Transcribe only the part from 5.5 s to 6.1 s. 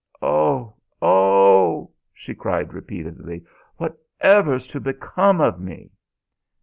me!"